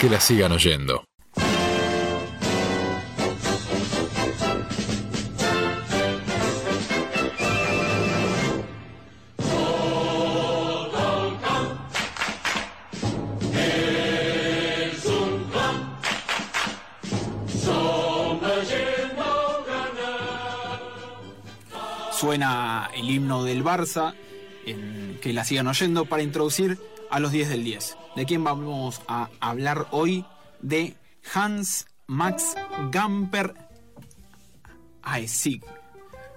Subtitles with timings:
[0.00, 1.02] Que la sigan oyendo.
[22.12, 24.14] Suena el himno del Barça,
[24.64, 26.78] en que la sigan oyendo, para introducir
[27.10, 27.96] a los 10 del 10.
[28.18, 30.24] ¿De quién vamos a hablar hoy?
[30.60, 30.96] De
[31.32, 32.56] Hans Max
[32.90, 33.54] Gamper
[35.02, 35.62] Aesig,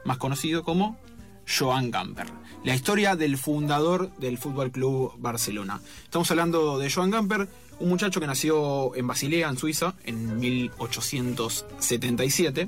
[0.05, 0.99] más conocido como
[1.47, 2.27] Joan Gamper.
[2.63, 5.81] La historia del fundador del Fútbol Club Barcelona.
[6.03, 12.67] Estamos hablando de Joan Gamper, un muchacho que nació en Basilea, en Suiza, en 1877,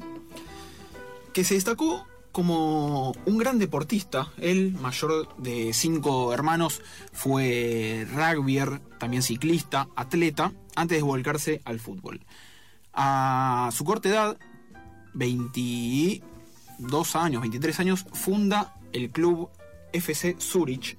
[1.33, 4.27] que se destacó como un gran deportista.
[4.37, 6.81] Él, mayor de cinco hermanos,
[7.13, 12.19] fue rugbyer, también ciclista, atleta, antes de volcarse al fútbol.
[12.91, 14.37] A su corta edad,
[15.13, 19.49] 22 años, 23 años, funda el club
[19.93, 20.97] FC Zurich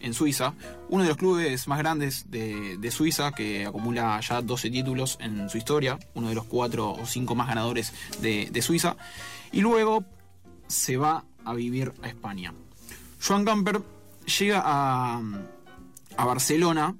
[0.00, 0.54] en Suiza,
[0.88, 5.58] uno de los clubes más grandes de, Suiza que acumula ya 12 títulos en su
[5.58, 7.92] historia, uno de los cuatro o cinco más ganadores
[8.22, 8.96] de, de Suiza.
[9.52, 10.06] Y luego
[10.70, 12.54] se va a vivir a España.
[13.22, 13.82] Joan Gamper
[14.38, 15.22] llega a,
[16.16, 16.96] Barcelona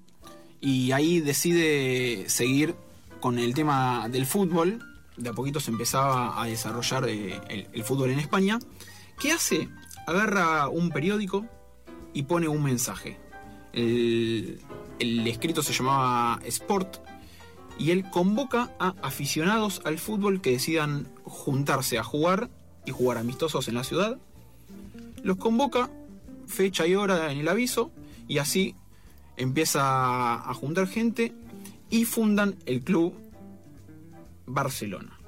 [0.60, 2.74] y ahí decide seguir
[3.20, 4.82] con el tema del fútbol.
[5.16, 8.58] De a poquito se empezaba a desarrollar eh, el, fútbol en España.
[9.18, 9.68] ¿Qué hace?
[10.06, 11.44] Agarra un periódico
[12.14, 13.18] y pone un mensaje.
[13.74, 14.60] El,
[14.98, 16.96] el escrito se llamaba Sport
[17.78, 22.50] y él convoca a aficionados al fútbol que decidan juntarse a jugar
[22.86, 24.18] y jugar amistosos en la ciudad.
[25.22, 25.90] Los convoca,
[26.46, 27.90] fecha y hora en el aviso,
[28.28, 28.74] y así
[29.36, 31.32] empieza a juntar gente
[31.90, 33.14] y fundan el club
[34.46, 35.18] Barcelona.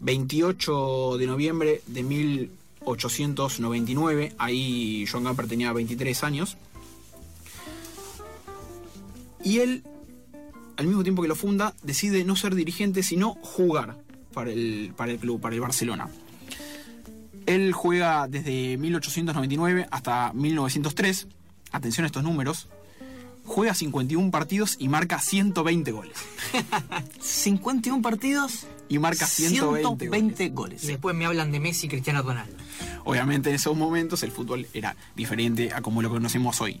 [0.00, 6.58] 28 de noviembre de 1899, ahí John Gamper tenía 23 años.
[9.42, 9.84] Y él,
[10.76, 13.96] al mismo tiempo que lo funda, decide no ser dirigente, sino jugar
[14.32, 16.08] para el, para el club, para el Barcelona.
[17.50, 21.26] Él juega desde 1899 hasta 1903.
[21.72, 22.68] Atención a estos números.
[23.44, 26.16] Juega 51 partidos y marca 120 goles.
[27.20, 30.84] 51 partidos y marca 120, goles.
[30.84, 32.54] Y después me hablan de Messi y Cristiano Ronaldo.
[33.02, 36.80] Obviamente en esos momentos el fútbol era diferente a como lo conocemos hoy.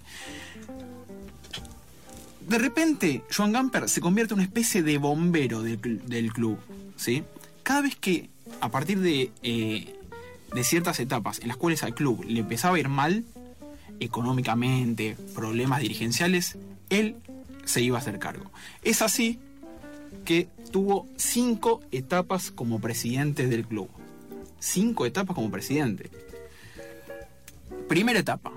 [2.46, 6.58] De repente, Joan Gamper se convierte en una especie de bombero del, club.
[6.94, 7.24] ¿sí?
[7.64, 9.99] Cada vez que, a partir de eh,
[10.54, 13.24] de ciertas etapas en las cuales al club le empezaba a ir mal,
[14.00, 17.16] económicamente, problemas dirigenciales, él
[17.64, 18.50] se iba a hacer cargo.
[18.82, 19.38] Es así
[20.24, 23.90] que tuvo cinco etapas como presidente del club.
[24.58, 26.10] Cinco etapas como presidente.
[27.88, 28.52] Primera etapa,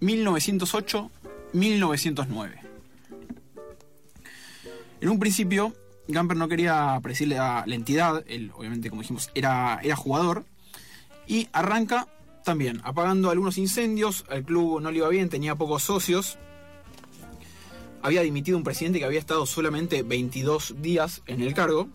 [0.00, 2.60] 1908-1909.
[5.00, 5.74] En un principio,
[6.08, 10.44] Gamper no quería presidirle a la entidad, él obviamente como dijimos era, era jugador,
[11.30, 12.08] y arranca
[12.44, 14.24] también apagando algunos incendios.
[14.30, 16.38] El club no le iba bien, tenía pocos socios.
[18.02, 21.88] Había dimitido un presidente que había estado solamente 22 días en el cargo.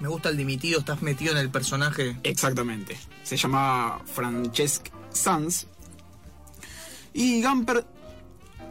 [0.00, 2.16] Me gusta el dimitido, estás metido en el personaje.
[2.24, 2.98] Exactamente.
[3.22, 5.68] Se llamaba Francesc Sanz.
[7.14, 7.86] Y Gamper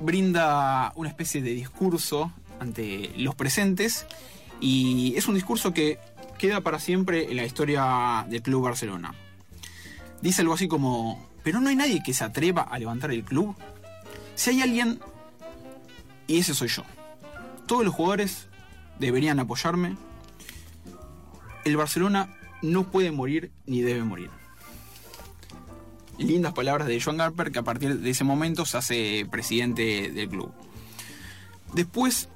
[0.02, 4.06] brinda una especie de discurso ante los presentes.
[4.60, 5.98] Y es un discurso que
[6.38, 9.16] queda para siempre en la historia del Club Barcelona
[10.22, 13.56] dice algo así como, pero no hay nadie que se atreva a levantar el club.
[14.36, 15.00] Si hay alguien,
[16.28, 16.84] y ese soy yo.
[17.68, 18.48] Todos los jugadores
[19.00, 19.96] deberían apoyarme.
[21.64, 24.30] El Barcelona no puede morir ni debe morir.
[26.18, 30.30] Lindas palabras de Joan Garper que a partir de ese momento se hace presidente del
[30.30, 30.52] club.
[31.74, 32.30] Después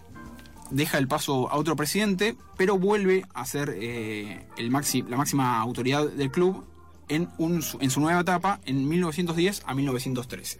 [0.69, 6.07] deja el paso a otro presidente, pero vuelve a ser eh, el la máxima autoridad
[6.07, 6.68] del club
[7.09, 10.59] en, su nueva etapa en 1910 a 1913.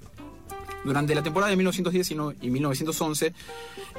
[0.83, 3.33] Durante la temporada de 1910 y 1911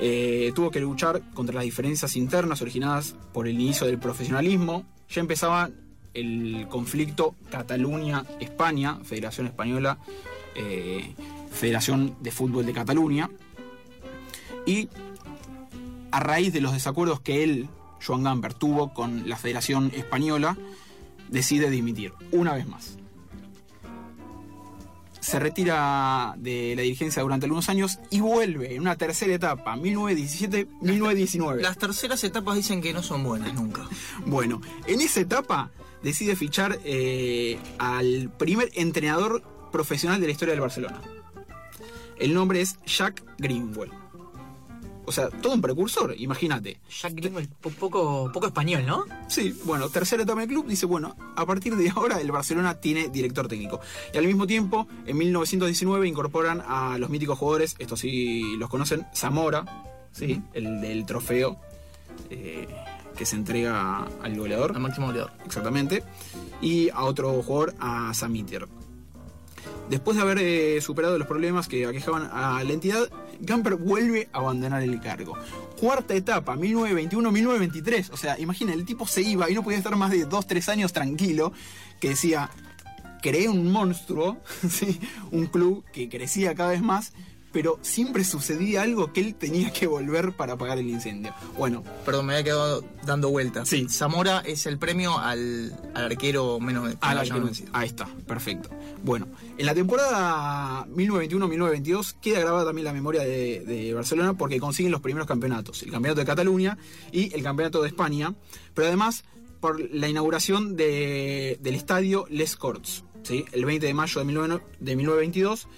[0.00, 4.84] eh, tuvo que luchar contra las diferencias internas originadas por el inicio del profesionalismo.
[5.08, 5.70] Ya empezaba
[6.14, 9.98] el conflicto Cataluña-España, Federación Española,
[10.54, 11.14] eh,
[11.50, 13.30] Federación de Fútbol de Cataluña.
[14.66, 14.88] Y
[16.10, 17.68] a raíz de los desacuerdos que él,
[18.04, 20.56] Joan Gamper, tuvo con la Federación Española,
[21.30, 22.96] decide dimitir una vez más.
[25.20, 31.60] se retira de la dirigencia durante algunos años y vuelve en una tercera etapa, 1917-1919.
[31.60, 33.86] Las terceras etapas dicen que no son buenas nunca.
[34.24, 35.70] Bueno, en esa etapa
[36.02, 41.00] decide fichar eh, al primer entrenador profesional de la historia del Barcelona.
[42.18, 43.99] El nombre es Jack Greenwell.
[45.10, 46.78] O sea, todo un precursor, imagínate.
[46.88, 47.14] Jack
[47.60, 49.04] po- poco, poco español, ¿no?
[49.28, 53.08] Sí, bueno, tercera etapa del club, dice, bueno, a partir de ahora el Barcelona tiene
[53.08, 53.80] director técnico.
[54.14, 59.04] Y al mismo tiempo, en 1919 incorporan a los míticos jugadores, estos sí los conocen,
[59.12, 59.64] Zamora,
[60.12, 60.40] ¿sí?
[60.54, 61.56] el del trofeo
[62.30, 62.68] eh,
[63.16, 64.72] que se entrega al goleador.
[64.76, 65.32] Al máximo goleador.
[65.44, 66.04] exactamente,
[66.62, 68.68] y a otro jugador, a Samitier.
[69.88, 73.08] Después de haber eh, superado los problemas que aquejaban a la entidad,
[73.40, 75.36] Gamper vuelve a abandonar el cargo.
[75.78, 78.10] Cuarta etapa, 1921-1923.
[78.12, 80.92] O sea, imagina, el tipo se iba y no podía estar más de 2-3 años
[80.92, 81.52] tranquilo,
[82.00, 82.50] que decía,
[83.22, 84.38] creé un monstruo,
[85.30, 87.12] un club que crecía cada vez más,
[87.52, 91.34] pero siempre sucedía algo que él tenía que volver para apagar el incendio.
[91.58, 93.68] Bueno, Perdón, me había quedado dando vueltas.
[93.68, 93.86] Sí.
[93.88, 96.96] Zamora es el premio al, al arquero menos que-
[97.46, 97.70] vencido.
[97.72, 98.70] Ahí está, perfecto.
[99.02, 99.26] Bueno,
[99.58, 105.00] en la temporada 1921-1922 queda grabada también la memoria de, de Barcelona porque consiguen los
[105.00, 106.78] primeros campeonatos, el campeonato de Cataluña
[107.12, 108.34] y el campeonato de España,
[108.74, 109.24] pero además
[109.60, 113.44] por la inauguración de- del estadio Les Corts, ¿sí?
[113.52, 115.68] el 20 de mayo de, 19 de 1922,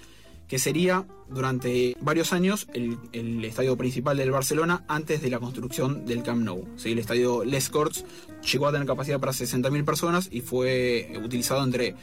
[0.47, 6.23] que sería durante varios años el, estadio principal del Barcelona antes de la construcción del
[6.23, 6.67] Camp Nou.
[6.83, 8.05] El estadio Les Corts
[8.51, 11.95] llegó a tener capacidad para 60.000 personas y fue utilizado entre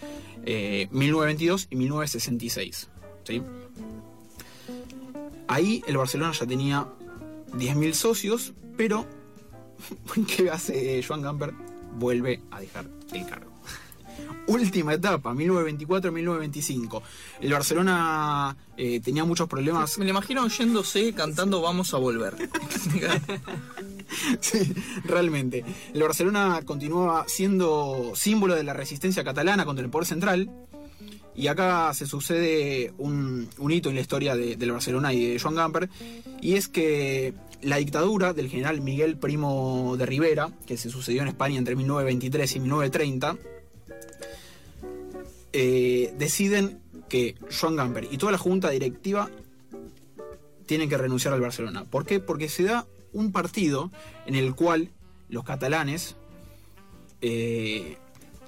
[0.44, 2.88] eh, 1922 y 1966.
[3.24, 3.42] ¿sí?
[5.48, 6.86] Ahí el Barcelona ya tenía
[7.52, 9.06] 10.000 socios, pero
[10.36, 11.52] ¿qué hace Joan Gamper?
[11.98, 13.50] Vuelve a dejar el cargo.
[14.46, 17.02] Última etapa, 1924-1925.
[17.40, 22.34] El Barcelona eh, tenía muchos problemas Me lo imagino oyéndose cantando Vamos a volver.
[24.40, 24.74] Sí,
[25.04, 25.64] realmente.
[25.94, 30.50] El Barcelona continuaba siendo símbolo de la resistencia catalana contra el poder central.
[31.36, 35.38] Y acá se sucede un, un hito en la historia de- del Barcelona y de
[35.38, 35.88] Joan Gamper.
[36.40, 41.28] Y es que la dictadura del general Miguel Primo de Rivera, que se sucedió en
[41.28, 43.36] España entre 1923 y 1930,
[45.52, 49.28] eh, deciden que Joan Gamper y toda la junta directiva
[50.66, 51.84] tienen que renunciar al Barcelona.
[51.84, 52.20] ¿Por qué?
[52.20, 53.90] Porque se da un partido
[54.26, 54.90] en el cual
[55.28, 56.16] los catalanes,
[57.20, 57.98] eh,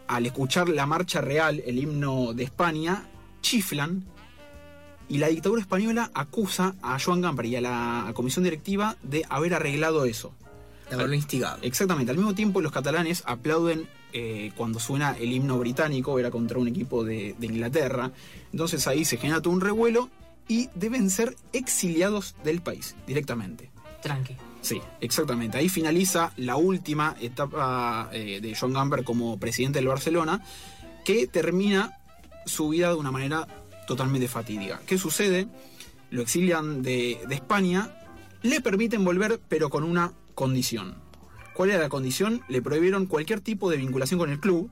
[0.07, 3.09] al escuchar la marcha real, el himno de España,
[3.41, 4.05] chiflan
[5.09, 9.55] y la dictadura española acusa a Joan Gamper y a la comisión directiva de haber
[9.55, 10.33] arreglado eso.
[10.89, 11.59] De haberlo instigado.
[11.63, 16.59] Exactamente, al mismo tiempo los catalanes aplauden eh, cuando suena el himno británico, era contra
[16.59, 18.13] un equipo de, de Inglaterra,
[18.53, 20.11] entonces ahí se genera todo un revuelo
[20.49, 23.71] y deben ser exiliados del país directamente.
[24.03, 24.37] Tranqui.
[24.61, 25.59] Sí, exactamente.
[25.59, 30.43] Ahí finaliza la última etapa eh, de John Gamper como presidente del Barcelona,
[31.05, 31.99] que termina
[32.47, 33.47] su vida de una manera
[33.87, 34.81] totalmente fatídica.
[34.87, 35.49] ¿Qué sucede?
[36.11, 37.91] Lo exilian de, de España,
[38.43, 41.02] le permiten volver, pero con una condición.
[41.55, 42.43] ¿Cuál era la condición?
[42.49, 44.71] Le prohibieron cualquier tipo de vinculación con el club.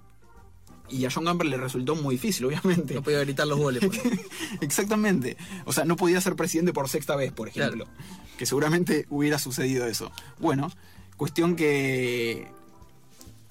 [0.89, 2.95] Y a John Gamper le resultó muy difícil, obviamente.
[2.95, 3.85] No podía gritar los goles.
[3.85, 4.01] pues.
[4.61, 5.37] Exactamente.
[5.65, 7.87] O sea, no podía ser presidente por sexta vez, por ejemplo.
[8.37, 10.11] Que seguramente hubiera sucedido eso.
[10.41, 10.71] Bueno,
[11.17, 12.49] cuestión que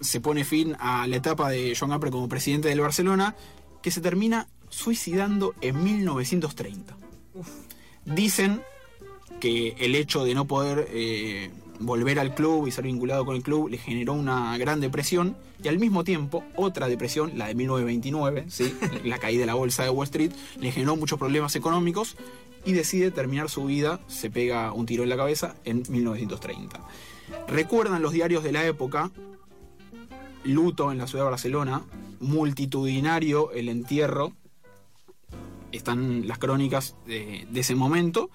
[0.02, 3.36] se pone fin a la etapa de John Gamper como presidente del Barcelona,
[3.82, 6.96] que se termina suicidando en 1930.
[8.06, 8.62] Dicen
[9.40, 13.44] que el hecho de no poder eh, volver al club y ser vinculado con el
[13.44, 18.46] club le generó una gran depresión y al mismo tiempo otra depresión, la de 1929,
[18.50, 18.76] ¿sí?
[19.04, 22.16] la caída de la bolsa de Wall Street, le generó muchos problemas económicos
[22.66, 26.80] y decide terminar su vida, se pega un tiro en la cabeza en 1930.
[27.48, 29.12] Recuerdan los diarios de la época,
[30.44, 31.84] luto en la ciudad de Barcelona,
[32.20, 34.34] multitudinario el entierro,
[35.72, 38.30] están las crónicas de, de ese momento.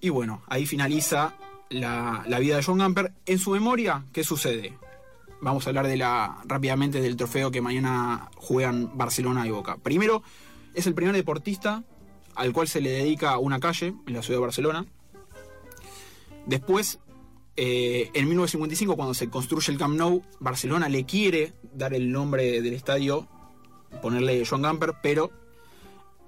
[0.00, 1.34] Y bueno, ahí finaliza
[1.70, 3.12] la, vida de John Gamper.
[3.26, 4.78] En su memoria, ¿qué sucede?
[5.40, 5.86] Vamos a hablar
[6.44, 9.76] rápidamente del trofeo que mañana juegan Barcelona y Boca.
[9.76, 10.22] Primero,
[10.74, 11.84] es el primer deportista
[12.34, 14.86] al cual se le dedica una calle en la ciudad de Barcelona.
[16.46, 17.00] Después,
[17.56, 22.62] eh, en 1955, cuando se construye el Camp Nou, Barcelona le quiere dar el nombre
[22.62, 23.26] del estadio,
[24.00, 25.32] ponerle John Gamper, pero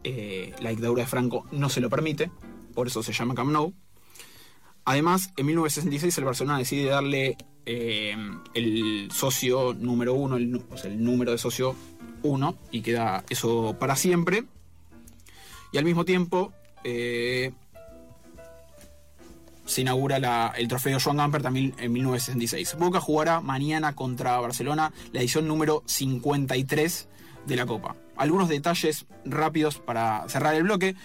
[0.02, 2.30] eh, la dictadura de Franco no se lo permite,
[2.74, 3.72] por eso se llama Camp Nou.
[4.90, 8.16] Además, en 1966 el Barcelona decide darle eh,
[8.54, 10.50] el socio número uno, el,
[11.04, 11.76] número de socio
[12.24, 14.46] uno, y queda eso para siempre.
[15.70, 17.52] Y al mismo tiempo eh,
[19.64, 22.76] se inaugura el trofeo Joan Gamper también en 1966.
[22.76, 27.08] Boca jugará mañana contra Barcelona la edición número 53
[27.46, 27.94] de la Copa.
[28.16, 30.96] Algunos detalles rápidos para cerrar el bloque.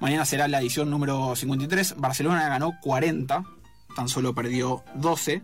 [0.00, 1.96] Mañana será la edición número 53.
[1.98, 3.44] Barcelona ganó 40,
[3.96, 5.42] tan solo perdió 12.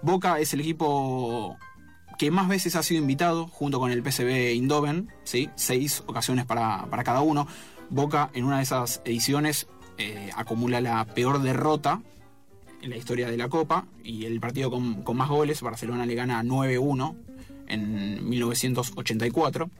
[0.00, 1.58] Boca es el equipo
[2.18, 5.50] que más veces ha sido invitado, junto con el PSV Eindhoven, ¿sí?
[5.56, 7.46] seis ocasiones para, para cada uno.
[7.90, 9.66] Boca en una de esas ediciones
[9.98, 12.00] eh, acumula la peor derrota
[12.80, 16.14] en la historia de la Copa y el partido con, con más goles, Barcelona le
[16.14, 17.14] gana 9-1
[17.68, 19.70] en 1984.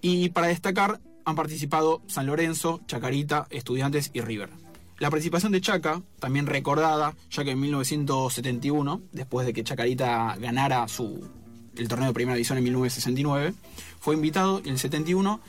[0.00, 4.50] Y para destacar han participado San Lorenzo, Chacarita, Estudiantes y River.
[4.98, 10.86] La participación de Chaca, también recordada, ya que en 1971, después de que Chacarita ganara
[10.86, 11.28] su,
[11.76, 13.54] el torneo de primera división en 1969,
[13.98, 15.40] fue invitado y en el 71,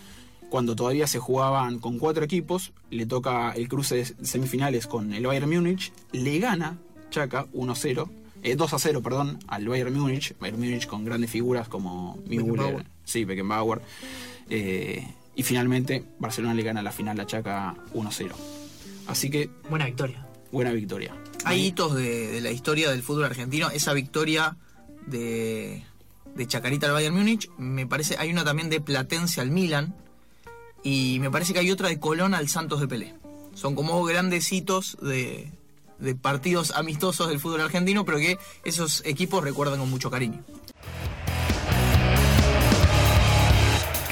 [0.50, 5.26] cuando todavía se jugaban con cuatro equipos, le toca el cruce de semifinales con el
[5.26, 6.78] Bayern Múnich, le gana
[7.12, 8.10] Chaca 1-0,
[8.44, 12.86] eh, 2-0, perdón, al Bayern Múnich, Bayern Múnich con grandes figuras como Müller, Beckenbauer.
[13.04, 13.82] sí, Beckenbauer,
[14.50, 18.32] eh, y finalmente Barcelona le gana la final a Chaca 1-0.
[19.08, 20.26] Así que Buena victoria.
[20.52, 21.16] buena victoria.
[21.46, 23.70] Hay hitos de, de la historia del fútbol argentino.
[23.70, 24.56] Esa victoria
[25.08, 25.84] de,
[26.36, 27.50] de Chacarita al Bayern Múnich.
[27.58, 29.94] Me parece, hay una también de Platense al Milan.
[30.84, 33.14] Y me parece que hay otra de Colón al Santos de Pelé.
[33.56, 35.52] Son como grandes hitos de,
[36.00, 40.44] de partidos amistosos del fútbol argentino, pero que esos equipos recuerdan con mucho cariño.